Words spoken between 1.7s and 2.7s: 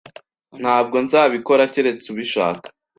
keretse ubishaka